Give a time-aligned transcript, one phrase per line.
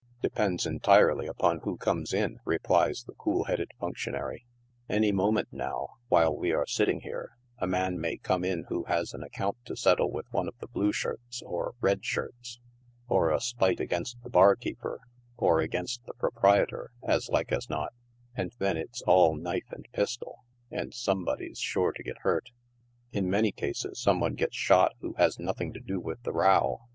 [0.23, 4.47] "Depends entirely upon who comes in/' replies that cool headed functionary
[4.89, 9.13] "Any moment now, while we are silting here, a man may come in who has
[9.13, 12.59] an account to settle with one of the blue shirts or red shirts,
[13.11, 15.01] er a spite against the bar keeper,
[15.37, 17.93] or against the proprietor as like as not,
[18.35, 20.39] and then it's all Lnitc and pistol,
[20.71, 22.49] and somebody's sure to get hurt.
[23.11, 26.79] In many cases some one gets shot who has nothing to do with the row.